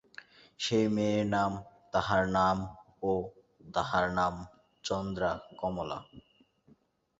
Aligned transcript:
সেই 0.59 0.85
মেয়ের 0.87 1.25
নাম–তাহার 1.27 2.23
নাম–ওঃ, 2.29 3.23
তাহার 3.73 4.05
নাম 4.11 4.33
চন্দ্রা- 4.83 5.41
কমলা। 5.57 5.99